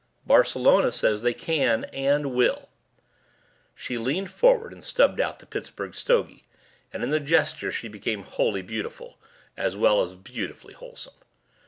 [0.25, 1.83] "Barcelona says they can.
[1.93, 2.69] And will."
[3.75, 6.47] She leaned forward and stubbed out the Pittsburgh stogie
[6.91, 9.19] and in the gesture she became wholly beautiful
[9.55, 11.13] as well as beautifully wholesome.